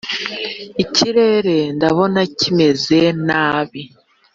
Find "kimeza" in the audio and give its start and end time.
2.37-2.99